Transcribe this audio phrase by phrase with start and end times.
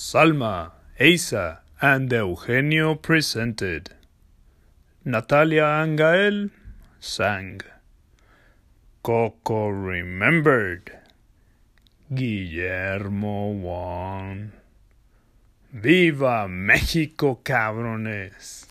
[0.00, 0.70] Salma,
[1.00, 3.90] Asa, and Eugenio presented.
[5.04, 6.50] Natalia Angael
[7.00, 7.60] sang.
[9.02, 10.92] Coco remembered.
[12.14, 14.52] Guillermo won.
[15.72, 18.68] ¡Viva México, cabrones!